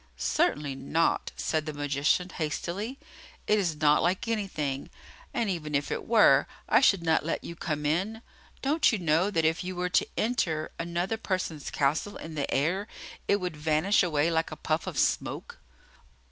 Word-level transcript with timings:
"Certainly 0.17 0.73
not," 0.73 1.31
said 1.37 1.67
the 1.67 1.73
magician, 1.73 2.29
hastily. 2.29 2.97
"It 3.45 3.59
is 3.59 3.75
not 3.75 4.01
like 4.01 4.27
anything; 4.27 4.89
and 5.31 5.47
even 5.47 5.75
if 5.75 5.91
it 5.91 6.07
were, 6.07 6.47
I 6.67 6.81
should 6.81 7.03
not 7.03 7.23
let 7.23 7.43
you 7.43 7.55
come 7.55 7.85
in. 7.85 8.23
Don't 8.63 8.91
you 8.91 8.97
know 8.97 9.29
that, 9.29 9.45
if 9.45 9.63
you 9.63 9.75
were 9.75 9.89
to 9.89 10.07
enter 10.17 10.71
another 10.79 11.17
person's 11.17 11.69
castle 11.69 12.17
in 12.17 12.33
the 12.33 12.51
air, 12.51 12.87
it 13.27 13.35
would 13.39 13.55
vanish 13.55 14.01
away 14.01 14.31
like 14.31 14.49
a 14.49 14.55
puff 14.55 14.87
of 14.87 14.97
smoke?" 14.97 15.59